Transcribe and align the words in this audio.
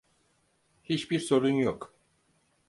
Hiçbir 0.83 1.19
sorun 1.19 1.49
yok. 1.49 1.93